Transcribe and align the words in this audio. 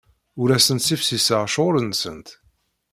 Ur 0.41 0.49
asent-ssifsiseɣ 0.55 1.43
ccɣel-nsent. 1.49 2.27